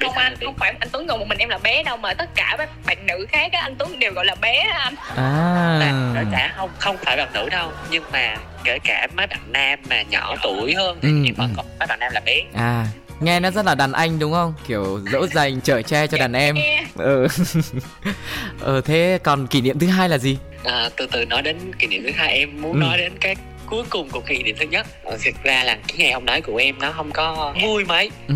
[0.00, 2.30] không anh không phải anh Tuấn gọi một mình em là bé đâu mà tất
[2.34, 4.94] cả các bạn nữ khác á anh Tuấn đều gọi là bé á anh.
[5.16, 9.26] Là à kể cả không không phải bạn nữ đâu nhưng mà kể cả mấy
[9.26, 11.56] bạn nam mà nhỏ tuổi hơn thì Ừ, em vẫn ừ.
[11.56, 12.42] gọi mấy bạn nam là bé.
[12.54, 12.86] À
[13.20, 14.54] nghe nó rất là đàn anh đúng không?
[14.68, 16.56] Kiểu dỗ dành chở che cho đàn em.
[16.94, 17.26] ừ.
[18.60, 20.38] Ờ thế còn kỷ niệm thứ hai là gì?
[20.64, 22.78] À, từ từ nói đến kỷ niệm thứ hai em muốn Ừ.
[22.78, 24.86] nói đến cái cuối cùng của kỷ niệm thứ nhất.
[25.04, 28.10] Ờ, thực ra là cái ngày hôm đấy của em nó không có vui mấy.
[28.28, 28.34] Ừ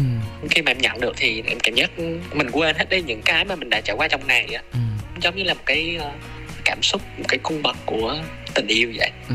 [0.50, 1.90] khi mà em nhận được thì em cảm giác
[2.32, 4.62] mình quên hết đi những cái mà mình đã trải qua trong ngày á.
[4.72, 4.78] Ừ.
[5.20, 6.10] Giống như là một cái ờ,
[6.64, 8.18] cảm xúc một cái cung bậc của
[8.54, 9.10] tình yêu vậy.
[9.28, 9.34] Ừ.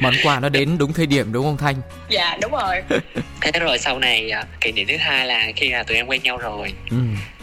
[0.00, 1.74] Món quà nó đến đúng thời điểm đúng không thanh?
[2.08, 2.76] Dạ đúng rồi.
[3.40, 6.22] Thế rồi sau này ờ, kỷ niệm thứ hai là khi là tụi em quen
[6.22, 6.72] nhau rồi.
[6.90, 6.96] Ừ.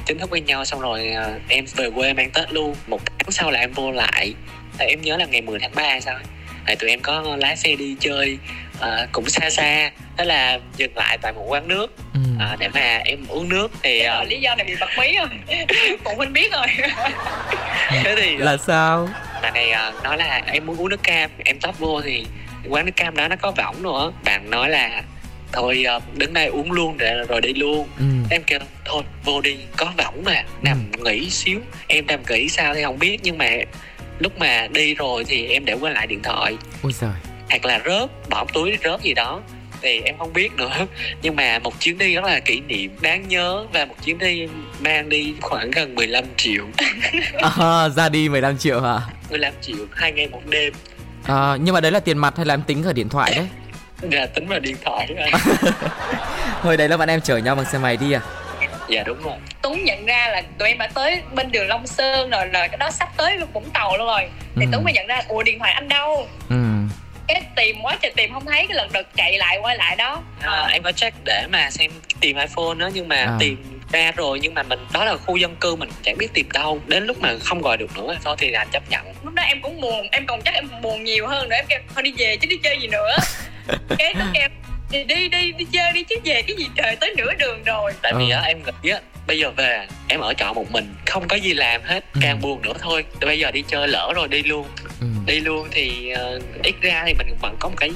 [0.05, 2.75] Chính thức quen nhau xong rồi ờ, em về quê mang tết luôn.
[2.87, 4.33] Một tháng sau là em vô lại.
[4.77, 6.23] Tại em nhớ là ngày 10 tháng 3 sao ấy.
[6.65, 8.37] Tại tụi em có lái xe đi chơi
[8.79, 11.95] ờ, cũng xa xa thế là dừng lại tại một quán nước.
[12.13, 12.19] Ừ.
[12.39, 15.15] Ờ, để mà em uống nước thì ờ, rồi, lý do này bị bật mí
[15.17, 15.27] rồi
[16.03, 16.67] phụ huynh biết rồi.
[17.89, 19.09] Thế thì là sao?
[19.41, 22.25] bạn này ờ, nói là em muốn uống nước cam em tấp vô thì
[22.69, 24.11] quán nước cam đó nó có võng nữa.
[24.23, 25.01] Bạn nói là
[25.51, 27.87] thôi ờ, đứng đây uống luôn để rồi đi luôn.
[27.99, 28.05] Ừ.
[28.29, 30.43] Em kêu thôi vô đi có võng mà.
[30.61, 31.59] Nằm nghỉ xíu.
[31.87, 33.49] Em nằm nghỉ sao thì không biết nhưng mà
[34.19, 36.57] lúc mà đi rồi thì em để quên lại điện thoại.
[36.83, 37.09] Ôi giời.
[37.49, 39.41] Hoặc là rớt bỏ túi rớt gì đó
[39.81, 40.85] thì em không biết nữa.
[41.21, 43.65] Nhưng mà một chuyến đi rất là kỷ niệm đáng nhớ.
[43.73, 44.47] Và một chuyến đi
[44.79, 46.63] mang đi khoảng gần 15 triệu.
[47.59, 48.99] À, ra đi 15 triệu hả?
[49.29, 50.73] 15 triệu hai ngày một đêm.
[51.23, 53.47] À, nhưng mà đấy là tiền mặt hay là em tính ở điện thoại đấy?
[54.11, 55.07] Là tính vào điện thoại.
[56.61, 58.21] Hồi đấy là bạn em chở nhau bằng xe máy đi à?
[58.89, 59.33] Dạ đúng rồi.
[59.61, 62.77] Tuấn nhận ra là tụi em đã tới bên đường Long Sơn rồi là cái
[62.77, 64.21] đó sắp tới Vũng Tàu luôn rồi.
[64.55, 64.69] Thì Ừ.
[64.71, 66.27] Tuấn mới nhận ra ủa điện thoại anh đâu?
[66.49, 66.55] Ừ
[67.27, 70.21] cái tìm quá trời tìm không thấy cái lần đợt chạy lại quay lại đó.
[70.41, 73.37] À, em có check để mà xem tìm iphone đó nhưng mà À.
[73.39, 76.49] tìm ra rồi nhưng mà mình đó là khu dân cư mình chẳng biết tìm
[76.53, 76.81] đâu.
[76.87, 79.05] Đến lúc mà không gọi được nữa thôi thì là anh chấp nhận.
[79.23, 81.55] Lúc đó em cũng buồn em còn chắc em buồn nhiều hơn nữa.
[81.55, 83.15] Em kêu thôi đi về chứ đi chơi gì nữa.
[83.99, 84.47] Cái Tuấn kêu
[84.91, 87.91] đi đi đi đi chơi đi chứ về cái gì trời tới nửa đường rồi.
[88.01, 88.35] Tại vì Ừ.
[88.35, 91.53] á em nghĩ á bây giờ về em ở trọ một mình không có gì
[91.53, 92.19] làm hết Ừ.
[92.23, 93.05] càng buồn nữa thôi.
[93.21, 94.65] Bây giờ đi chơi lỡ rồi đi luôn.
[95.01, 95.07] Ừ.
[95.25, 97.91] Đi luôn thì ờ, ít ra thì mình vẫn có một cái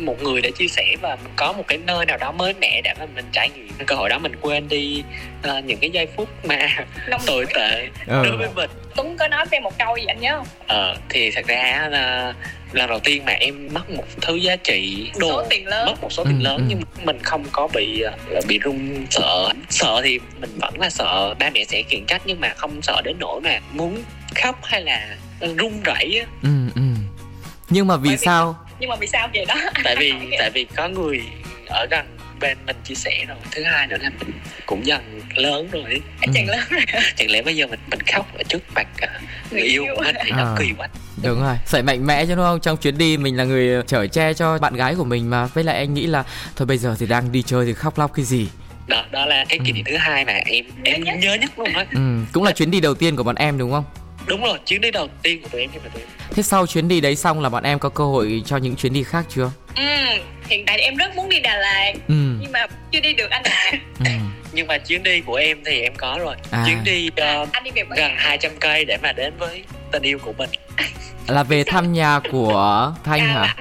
[0.00, 2.80] một người để chia sẻ và mình có một cái nơi nào đó mới mẻ
[2.84, 3.68] để mà mình trải nghiệm.
[3.86, 5.02] Cơ hội đó mình quên đi
[5.42, 6.68] ờ, những cái giây phút mà
[7.26, 8.22] tồi tệ Ừ.
[8.24, 8.70] đối với mình
[9.02, 10.46] tuấn có nói với em một câu gì anh nhớ không?
[10.66, 12.34] Ờ thì thật ra là
[12.72, 15.86] lần đầu tiên mà em mất một thứ giá trị đồ số tiền lớn.
[15.86, 16.64] mất một số tiền Ừ, lớn ừ.
[16.68, 18.12] nhưng mình không có bị ờ,
[18.48, 19.48] bị run sợ.
[19.70, 23.00] Sợ thì mình vẫn là sợ ba mẹ sẽ khiển trách nhưng mà không sợ
[23.04, 24.02] đến nỗi mà muốn
[24.42, 26.26] khóc hay là run rẩy á.
[26.42, 26.82] Ừ ừ.
[27.70, 28.58] Nhưng mà vì Bởi vì- sao?
[28.80, 29.54] Nhưng mà vì sao vậy đó?
[29.84, 31.22] Tại vì tại vì có người
[31.68, 32.06] ở gần
[32.40, 34.30] bên mình chia sẻ rồi thứ hai nữa là mình
[34.66, 36.00] cũng dần lớn rồi ấy.
[36.20, 36.80] anh chàng lớn rồi
[37.16, 39.08] chẳng lẽ bây giờ mình mình khóc ở trước mặt ờ,
[39.50, 40.54] người yêu của mình thì nó À.
[40.58, 40.88] kỳ quá
[41.22, 42.60] Đúng rồi, phải mạnh mẽ chứ đúng không?
[42.60, 45.64] Trong chuyến đi mình là người chở che cho bạn gái của mình mà Với
[45.64, 46.24] lại anh nghĩ là
[46.56, 48.48] Thôi bây giờ thì đang đi chơi thì khóc lóc cái gì
[48.86, 51.14] đó đó là cái kỷ niệm thứ hai mà em Nhớ em nhất.
[51.20, 52.00] nhớ nhất luôn á ừ,
[52.32, 53.84] Cũng là chuyến đi đầu tiên của bọn em đúng không?
[54.26, 56.66] đúng rồi chuyến đi đầu tiên của tụi em khi mà tụi em Thế sau
[56.66, 59.24] chuyến đi đấy xong là bọn em có cơ hội cho những chuyến đi khác
[59.28, 59.50] chưa?
[59.76, 59.82] ừ,
[60.48, 63.42] hiện tại em rất muốn đi Đà Lạt Ừ, nhưng mà chưa đi được anh
[63.42, 63.72] ạ.
[63.98, 64.10] Ừ.
[64.52, 66.36] nhưng mà chuyến đi của em thì em có rồi.
[66.50, 66.64] À.
[66.66, 70.18] chuyến đi ờ, anh đi về gần 200 cây để mà đến với tình yêu
[70.18, 70.50] của mình.
[71.28, 73.56] Là về thăm nhà của Thanh hả?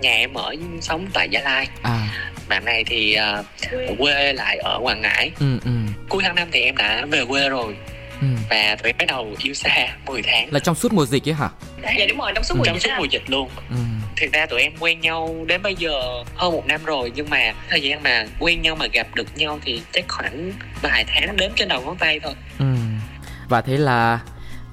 [0.00, 1.68] nhà em ở sống tại Gia Lai.
[1.82, 2.08] À,
[2.48, 5.30] bạn này thì ờ, ở quê lại ở Quảng Ngãi.
[5.40, 5.70] Ừ, ừ,
[6.08, 7.76] cuối tháng năm thì em đã về quê rồi.
[8.20, 8.26] Ừ.
[8.50, 10.52] và tụi bắt đầu yêu xa 10 tháng.
[10.52, 11.48] Là trong suốt mùa dịch ấy hả?
[11.98, 13.48] dạ đúng rồi trong suốt mùa trong dịch suốt mùa dịch luôn.
[13.70, 13.76] Ừ,
[14.22, 17.52] thực ra tụi em quen nhau đến bây giờ hơn một năm rồi nhưng mà
[17.68, 21.52] thời gian mà quen nhau mà gặp được nhau thì chắc khoảng vài tháng đến
[21.56, 22.64] trên đầu ngón tay thôi ừ.
[23.48, 24.20] Và thế là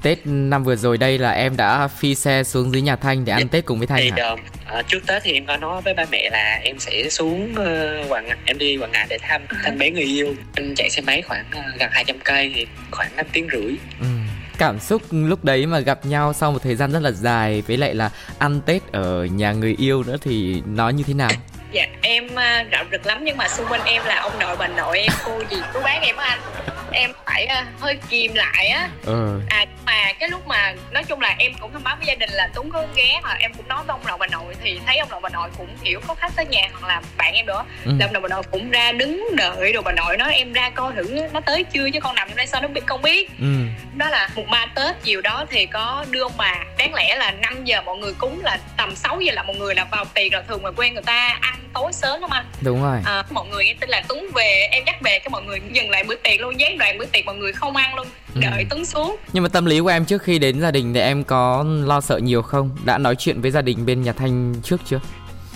[0.01, 3.33] Tết năm vừa rồi đây là em đã phi xe xuống dưới nhà Thanh để
[3.33, 4.35] ăn Tết cùng với Thanh thì hả?
[4.65, 8.03] ờ, trước tết thì em có nói với ba mẹ là em sẽ xuống ờ,
[8.09, 11.01] quảng ngãi em đi quảng ngãi để thăm thăm bé người yêu anh chạy xe
[11.01, 14.05] máy khoảng ờ, gần 200 cây thì khoảng 5 tiếng rưỡi Ừ.
[14.60, 17.78] Cảm xúc lúc đấy mà gặp nhau sau một thời gian rất là dài với
[17.78, 21.30] lại là ăn Tết ở nhà người yêu nữa thì nó như thế nào?
[21.72, 24.67] dạ em uh, rạo rực lắm nhưng mà xung quanh em là ông nội bà
[24.67, 26.39] nội em cô gì chú bác em á anh
[26.91, 29.39] em phải ờ, hơi kìm lại á Ờ.
[29.49, 32.30] à mà cái lúc mà nói chung là em cũng thông báo với gia đình
[32.30, 34.97] là tuấn có ghé hoặc em cũng nói với ông nội bà nội thì thấy
[34.97, 37.63] ông nội bà nội cũng kiểu có khách tới nhà hoặc là bạn em nữa
[37.86, 37.91] Ừ.
[37.99, 40.69] là ông nội bà nội cũng ra đứng đợi rồi bà nội nói em ra
[40.69, 43.30] coi thử nó tới chưa chứ con nằm trong đây sao nó biết không biết
[43.39, 43.45] Ừ.
[43.97, 47.32] đó là mùng ba tết chiều đó thì có đưa ông bà đáng lẽ là
[47.32, 50.32] 5 giờ mọi người cúng là tầm 6 giờ là mọi người là vào tiền
[50.32, 52.97] rồi thường mà quen người ta ăn tối sớm lắm anh Đúng rồi.
[53.06, 55.89] à, mọi người em tin là tuấn về em dắt về cái mọi người dừng
[55.89, 58.42] lại bữa tiệc luôn gián đoạn bữa tiệc mọi người không ăn luôn Ừ.
[58.42, 61.00] đợi tuấn xuống Nhưng mà tâm lý của em trước khi đến gia đình thì
[61.00, 62.78] em có lo sợ nhiều không?
[62.86, 65.00] Đã nói chuyện với gia đình bên nhà Thanh trước chưa?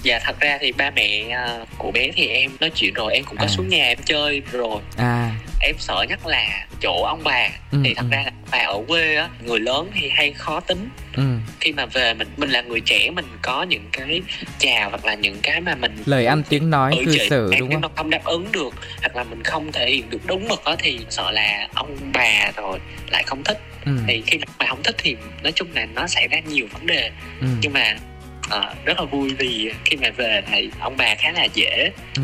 [0.03, 3.23] dạ thật ra thì ba mẹ ờ, của bé thì em nói chuyện rồi em
[3.23, 3.47] cũng có À.
[3.47, 5.31] xuống nhà em chơi rồi À.
[5.61, 8.15] em sợ nhất là chỗ ông bà Ừ, thì thật ừ.
[8.15, 11.23] ra là bà ở quê á người lớn thì hay khó tính Ừ.
[11.63, 14.21] khi mà về mình mình là người trẻ mình có những cái
[14.59, 17.71] chào hoặc là những cái mà mình Lời ăn tiếng nói ừ, cư xử đúng
[17.71, 17.81] không?
[17.81, 20.75] mà không đáp ứng được hoặc là mình không thể hiện được đúng mực đó
[20.79, 23.91] thì sợ là ông bà rồi lại không thích Ừ.
[24.07, 27.11] thì khi mà không thích thì nói chung là nó xảy ra nhiều vấn đề
[27.41, 27.47] Ừ.
[27.61, 27.95] nhưng mà
[28.49, 32.21] ờ, rất là vui vì khi mà về thì ông bà khá là dễ Ừ.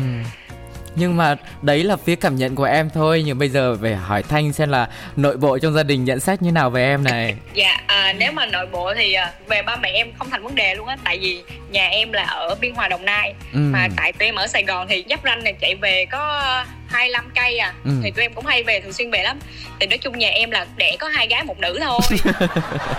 [0.94, 3.22] Nhưng mà đấy là phía cảm nhận của em thôi.
[3.26, 6.42] Nhưng bây giờ phải hỏi Thanh xem là nội bộ trong gia đình nhận xét
[6.42, 7.34] như nào về em này.
[7.54, 10.54] Dạ à, nếu mà nội bộ thì à, về ba mẹ em không thành vấn
[10.54, 10.96] đề luôn á.
[11.04, 13.34] Tại vì nhà em là ở biên hòa đồng nai.
[13.52, 13.58] Ừ.
[13.58, 16.42] mà tại tụi em ở sài gòn thì giáp ranh này chạy về có
[16.88, 17.72] 25 cây à.
[17.84, 17.90] Ừ.
[18.02, 19.38] thì tụi em cũng hay về thường xuyên về lắm.
[19.80, 22.00] Thì nói chung nhà em là đẻ có hai gái một nữ thôi.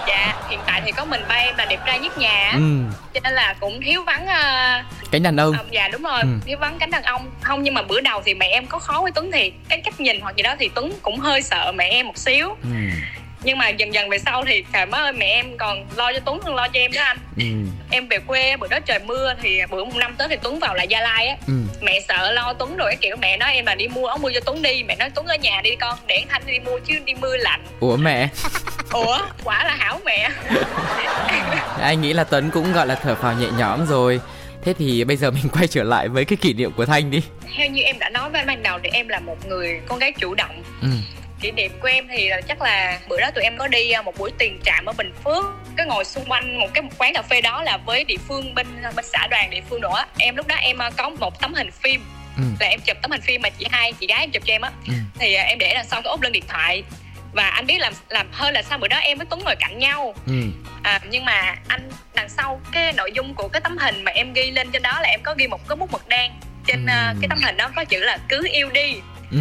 [0.08, 2.49] Dạ hiện tại thì có mình ba em là đẹp trai nhất nhà.
[2.51, 2.84] Á, ừ.
[3.13, 5.54] cho nên là cũng thiếu vắng à, Cánh đàn ông.
[5.54, 6.21] À, dạ đúng rồi.
[6.21, 6.27] Ừ.
[6.45, 7.32] thiếu vắng cánh đàn ông.
[7.41, 10.00] Không nhưng mà bữa đầu thì mẹ em có khó với tuấn thì cái cách
[10.00, 12.50] nhìn hoặc gì đó thì tuấn cũng hơi sợ mẹ em một xíu.
[12.63, 12.70] Ừ.
[13.44, 16.20] nhưng mà dần dần về sau thì trời má ơi mẹ em còn lo cho
[16.26, 17.17] tuấn hơn lo cho em đó anh.
[17.38, 17.44] Ừ.
[17.91, 20.76] em về quê bữa đó trời mưa thì bữa một năm tới thì tuấn vào
[20.76, 21.36] lại gia lai á.
[21.48, 21.54] Ừ.
[21.82, 24.30] mẹ sợ lo tuấn rồi cái kiểu mẹ nói em là đi mua áo mưa
[24.34, 24.84] cho tuấn đi.
[24.84, 27.63] Mẹ nói tuấn ở nhà đi con để thanh đi mua chứ đi mưa lạnh.
[27.80, 28.28] Ủa mẹ?
[28.91, 29.20] Ủa?
[29.44, 30.30] Quả là hảo mẹ.
[31.82, 34.20] Anh nghĩ là Tuấn cũng gọi là thở phào nhẹ nhõm rồi
[34.63, 37.21] Thế thì bây giờ mình quay trở lại với cái kỷ niệm của Thanh đi
[37.58, 40.00] theo như em đã nói với anh ban đầu thì em là một người con
[40.00, 40.88] gái chủ động ừ.
[41.41, 44.02] kỷ niệm của em thì là chắc là bữa đó tụi em có đi à,
[44.02, 45.45] một buổi tiền trạm ở Bình Phước
[45.78, 48.67] cái ngồi xung quanh một cái quán cà phê đó là với địa phương bên
[48.95, 51.71] bên xã đoàn địa phương nữa em lúc đó em à, có một tấm hình
[51.71, 52.02] phim
[52.38, 52.43] Ừ.
[52.60, 54.62] là em chụp tấm hình phim mà chị hai chị gái em chụp cho em
[54.62, 54.93] á Ừ.
[55.19, 56.84] thì à, em để đằng sau cái ốp lên điện thoại
[57.34, 59.80] và anh biết làm làm hơn là sao bữa đó em với Tuấn ngồi cạnh
[59.80, 60.34] nhau Ừ.
[60.84, 64.34] à, nhưng mà anh đằng sau cái nội dung của cái tấm hình mà em
[64.34, 66.32] ghi lên trên đó là em có ghi một cái bút mực đen
[66.67, 66.94] trên Ừ.
[67.22, 68.96] cái tấm hình đó có chữ là cứ yêu đi
[69.32, 69.38] Ừ.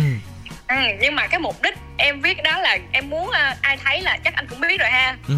[0.69, 4.01] Ừ, nhưng mà cái mục đích em viết đó là em muốn à, ai thấy
[4.01, 5.35] là chắc anh cũng biết rồi ha Ừ.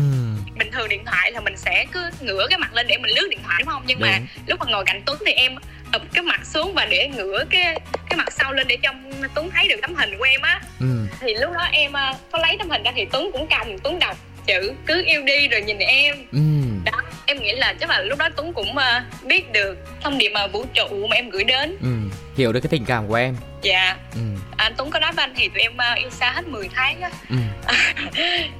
[0.58, 3.26] bình thường điện thoại là mình sẽ cứ ngửa cái mặt lên để mình lướt
[3.30, 4.26] điện thoại đúng không nhưng mà Đúng.
[4.46, 5.54] lúc mà ngồi cạnh Tuấn thì em
[5.92, 8.90] ụp cái mặt xuống và để ngửa cái cái mặt sau lên để cho
[9.34, 11.06] Tuấn thấy được tấm hình của em á Ừ.
[11.20, 13.98] thì lúc đó em à, có lấy tấm hình ra thì Tuấn cũng cầm Tuấn
[13.98, 16.38] đọc chữ cứ yêu đi rồi nhìn em ừ.
[16.84, 20.28] đó em nghĩ là chắc là lúc đó tuấn cũng uh, biết được thông điệp
[20.28, 22.16] mà vũ trụ mà em gửi đến ừ.
[22.36, 24.20] hiểu được cái tình cảm của em dạ ừ.
[24.56, 27.00] anh tuấn có nói với anh thì tụi em uh, yêu xa hết 10 tháng
[27.00, 27.36] á ừ.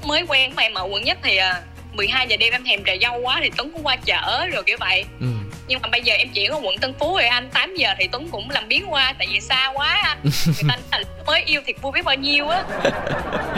[0.07, 2.93] mới quen mà em ở quận nhất thì uh, 12 giờ đêm em thèm trà
[3.03, 5.27] dâu quá thì Tuấn cũng qua chở rồi kiểu vậy ừ.
[5.69, 8.09] Nhưng mà bây giờ em chỉ có quận Tân Phú rồi anh 8 giờ thì
[8.13, 10.03] Tuấn cũng làm biến qua tại vì xa quá.
[10.05, 10.19] Anh
[10.63, 12.65] người ta mới yêu thiệt vui biết bao nhiêu á.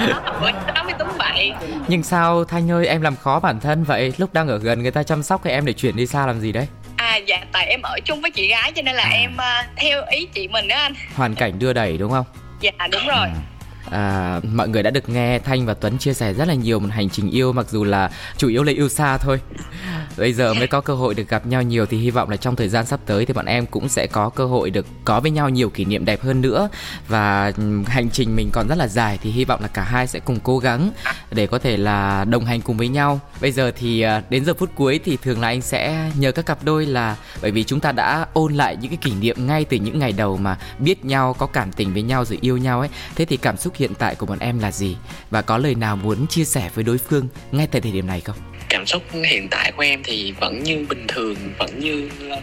[0.09, 1.53] Đó nói với Tuấn vậy.
[1.89, 4.13] Nhưng sao Thanh ơi em làm khó bản thân vậy?
[4.19, 6.41] Lúc đang ở gần người ta chăm sóc thì em để chuyển đi xa làm
[6.41, 6.67] gì đấy?
[6.97, 9.11] À dạ tại em ở chung với chị gái cho nên là à.
[9.11, 10.95] em uh, theo ý chị mình đó anh.
[11.15, 12.27] Hoàn cảnh đưa đẩy đúng không?
[12.61, 13.29] Dạ đúng rồi.
[13.29, 13.54] À
[13.91, 16.89] à, mọi người đã được nghe Thanh và Tuấn chia sẻ rất là nhiều một
[16.91, 19.41] hành trình yêu mặc dù là chủ yếu là yêu xa thôi.
[20.17, 22.57] Bây giờ mới có cơ hội được gặp nhau nhiều thì hy vọng là trong
[22.57, 25.31] thời gian sắp tới thì bọn em cũng sẽ có cơ hội được có với
[25.31, 26.69] nhau nhiều kỷ niệm đẹp hơn nữa.
[27.09, 27.53] Và
[27.87, 30.41] hành trình mình còn rất là dài thì hy vọng là cả hai sẽ cùng
[30.43, 30.91] cố gắng
[31.31, 33.21] để có thể là đồng hành cùng với nhau.
[33.41, 36.47] Bây giờ thì à, đến giờ phút cuối thì thường là anh sẽ nhờ các
[36.47, 39.65] cặp đôi là bởi vì chúng ta đã ôn lại những cái kỷ niệm ngay
[39.65, 42.81] từ những ngày đầu mà biết nhau có cảm tình với nhau rồi yêu nhau
[42.81, 42.89] ấy.
[43.17, 44.97] Thế thì cảm xúc hiện tại của bọn em là gì?
[45.31, 48.21] Và có lời nào muốn chia sẻ với đối phương ngay tại thời điểm này
[48.21, 48.37] không?
[48.69, 52.41] Cảm xúc hiện tại của em thì vẫn như bình thường vẫn như ờ,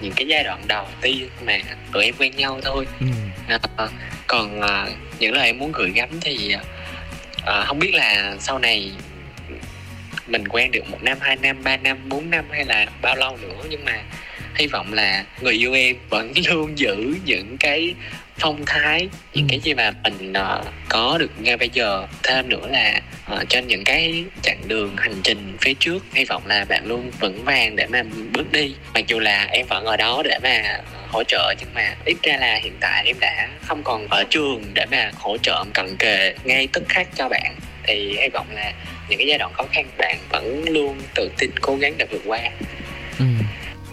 [0.00, 1.58] những cái giai đoạn đầu tiên mà
[1.92, 2.86] tụi em quen nhau thôi.
[3.00, 3.06] Ừ.
[3.76, 3.88] à,
[4.26, 4.86] còn à,
[5.18, 6.54] những lời em muốn gửi gắm thì
[7.46, 8.92] à, không biết là sau này
[10.26, 13.36] mình quen được một năm hai năm ba năm bốn năm hay là bao lâu
[13.42, 14.02] nữa nhưng mà
[14.54, 17.94] hy vọng là người yêu em vẫn luôn giữ những cái
[18.38, 19.50] phong thái những ừ.
[19.50, 22.06] cái gì mà mình uh, có được ngay bây giờ.
[22.22, 23.00] Thêm nữa là
[23.32, 27.10] uh, trên những cái chặng đường hành trình phía trước hy vọng là bạn luôn
[27.20, 28.74] vững vàng để mà bước đi.
[28.94, 32.36] Mặc dù là em vẫn ở đó để mà hỗ trợ nhưng mà ít ra
[32.36, 36.34] là hiện tại em đã không còn ở trường để mà hỗ trợ cận kề
[36.44, 37.54] ngay tức khắc cho bạn.
[37.82, 38.72] Thì hy vọng là
[39.08, 42.22] những cái giai đoạn khó khăn bạn vẫn luôn tự tin cố gắng để vượt
[42.26, 42.40] qua.
[43.18, 43.24] Ừ.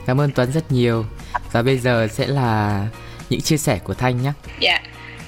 [0.07, 1.05] cảm ơn tuấn rất nhiều.
[1.51, 2.85] Và bây giờ sẽ là
[3.33, 4.31] những chia sẻ của Thanh nhé.
[4.59, 4.79] Dạ,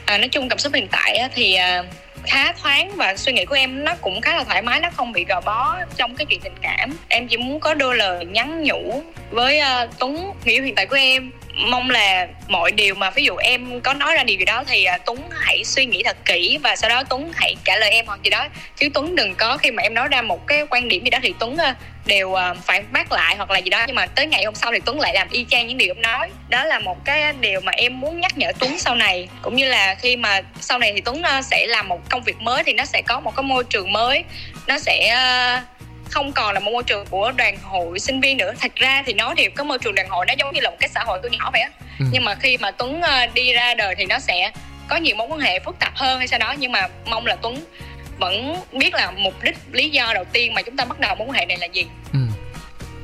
[0.06, 1.84] à, nói chung cảm xúc hiện tại thì à,
[2.24, 5.12] khá thoáng và suy nghĩ của em nó cũng khá là thoải mái nó không
[5.12, 6.98] bị gò bó trong cái chuyện tình cảm.
[7.08, 10.86] Em chỉ muốn có đôi lời nhắn nhủ với uh, tuấn người yêu hiện tại
[10.86, 14.46] của em mong là mọi điều mà ví dụ em có nói ra điều gì
[14.46, 17.78] đó thì à, tuấn hãy suy nghĩ thật kỹ và sau đó tuấn hãy trả
[17.78, 18.48] lời em hoặc gì đó.
[18.76, 21.20] Chứ tuấn đừng có khi mà em nói ra một cái quan điểm gì đó
[21.24, 23.84] thì tuấn à, đều à, phản bác lại hoặc là gì đó.
[23.88, 26.02] Nhưng mà tới ngày hôm sau thì tuấn lại làm y chang những điều em
[26.02, 26.30] nói.
[26.50, 29.28] Đó là một cái điều mà em muốn nhắc nhở tuấn sau này.
[29.42, 32.64] Cũng như là khi mà sau này thì tuấn sẽ làm một công việc mới
[32.64, 34.24] thì nó sẽ có một cái môi trường mới.
[34.68, 35.16] Nó sẽ
[36.10, 39.14] không còn là một môi trường của đoàn hội sinh viên nữa thật ra thì
[39.14, 41.20] nói thì cái môi trường đoàn hội nó giống như là một cái xã hội
[41.22, 42.06] tôi nhỏ vậy á ừ.
[42.12, 43.02] nhưng mà khi mà tuấn
[43.34, 44.52] đi ra đời thì nó sẽ
[44.88, 47.36] có nhiều mối quan hệ phức tạp hơn hay sao đó nhưng mà mong là
[47.36, 47.66] tuấn
[48.20, 51.28] vẫn biết là mục đích lý do đầu tiên mà chúng ta bắt đầu mối
[51.28, 52.20] quan hệ này là gì ừ.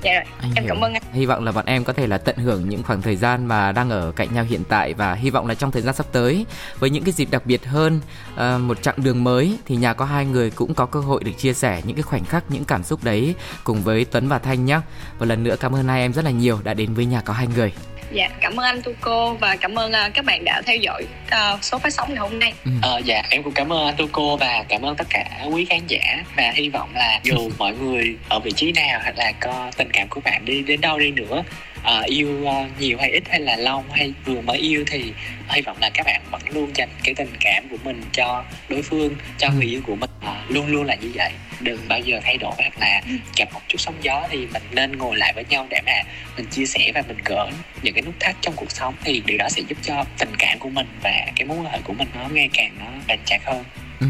[0.04, 0.74] Dạ anh em hiểu.
[0.74, 1.02] cảm ơn anh.
[1.14, 3.72] Hy vọng là bọn em có thể là tận hưởng những khoảng thời gian mà
[3.72, 6.46] đang ở cạnh nhau hiện tại và hy vọng là trong thời gian sắp tới
[6.80, 8.00] với những cái dịp đặc biệt hơn,
[8.34, 11.32] uh, một chặng đường mới thì nhà có hai người cũng có cơ hội được
[11.38, 14.66] chia sẻ những cái khoảnh khắc, những cảm xúc đấy cùng với Tuấn và Thanh
[14.66, 14.80] nhé.
[15.20, 17.34] Một lần nữa cảm ơn hai em rất là nhiều đã đến với nhà có
[17.34, 17.74] hai người.
[18.14, 21.64] Dạ, cảm ơn anh Tuco và cảm ơn uh, các bạn đã theo dõi uh,
[21.64, 22.54] số phát sóng ngày hôm nay.
[22.66, 22.72] Ừ.
[22.82, 25.80] Ờ, dạ, em cũng cảm ơn anh Tuco và cảm ơn tất cả quý khán
[25.88, 29.72] giả và hy vọng là dù mọi người ở vị trí nào hoặc là có
[29.78, 31.44] tình cảm của bạn đi đến đâu đi nữa
[31.84, 33.84] uh, yêu uh, nhiều hay ít hay là lâu?
[33.92, 35.14] Hay vừa mới yêu thì
[35.50, 38.82] hy vọng là các bạn vẫn luôn dành cái tình cảm của mình cho đối
[38.82, 40.10] phương cho người yêu của mình.
[40.20, 41.32] Uh, luôn luôn là như vậy.
[41.60, 43.02] Đừng bao giờ thay đổi hoặc là
[43.38, 46.04] gặp một chút sóng gió thì mình nên ngồi lại với nhau để mà
[46.38, 47.50] mình chia sẻ và mình gỡ
[47.84, 48.96] những cái nút thắt trong cuộc sống.
[49.04, 51.80] Thì điều đó sẽ giúp cho tình cảm của mình và cái mối quan hệ
[51.84, 53.64] của mình nó ngày càng nó bền chặt hơn.
[54.00, 54.08] Ừ.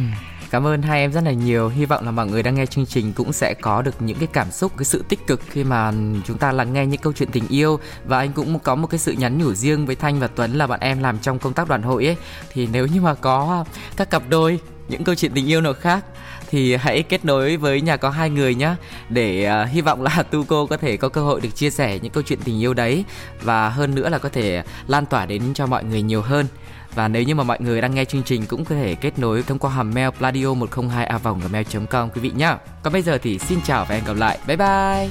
[0.51, 1.69] Cảm ơn hai em rất là nhiều.
[1.69, 4.27] Hy vọng là mọi người đang nghe chương trình cũng sẽ có được những cái
[4.33, 5.91] cảm xúc, cái sự tích cực khi mà
[6.25, 7.79] chúng ta lắng nghe những câu chuyện tình yêu.
[8.05, 10.67] Và anh cũng có một cái sự nhắn nhủ riêng với Thanh và Tuấn là
[10.67, 12.17] bạn em làm trong công tác đoàn hội ấy.
[12.53, 13.65] Thì nếu như mà có
[13.97, 16.05] các cặp đôi những câu chuyện tình yêu nào khác
[16.49, 18.75] thì hãy kết nối với nhà có hai người nhé
[19.09, 21.99] để uh, hy vọng là tu cô có thể có cơ hội được chia sẻ
[22.01, 23.05] những câu chuyện tình yêu đấy.
[23.41, 26.45] Và hơn nữa là có thể lan tỏa đến cho mọi người nhiều hơn
[26.95, 29.43] và nếu như mà mọi người đang nghe chương trình cũng có thể kết nối
[29.43, 32.55] thông qua hàm mail pladio 102 a gmail.com quý vị nhé.
[32.83, 34.39] Còn bây giờ thì xin chào và hẹn gặp lại.
[34.47, 35.09] Bye bye.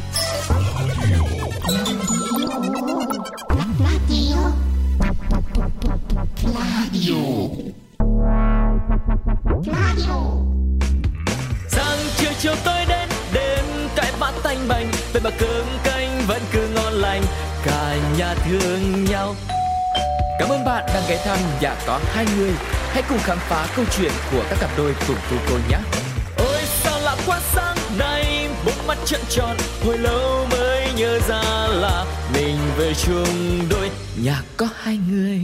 [11.68, 13.64] Sáng chiều chiều tối đến đêm
[13.96, 17.22] cái bát tanh bành vậy mà cơm canh vẫn cứ ngon lành
[17.64, 19.34] cả nhà thương nhau
[20.40, 22.50] Cảm ơn bạn đang ghé thăm nhà có hai người.
[22.88, 25.79] Hãy cùng khám phá câu chuyện của các cặp đôi cùng cô cô nhé.
[26.38, 27.76] Ôi sao lạ quá sáng
[28.90, 33.90] mắt trợn tròn hồi lâu mới nhớ ra là mình về chung đôi
[34.22, 35.40] nhà có hai người